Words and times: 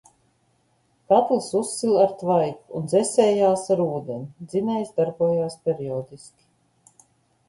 Katls 1.09 1.49
uzsila 1.57 1.99
ar 2.05 2.15
tvaiku 2.21 2.79
un 2.79 2.87
dzesējās 2.93 3.65
ar 3.75 3.83
ūdeni: 3.83 4.49
dzinējs 4.55 4.95
darbojās 5.01 5.59
periodiski. 5.69 6.49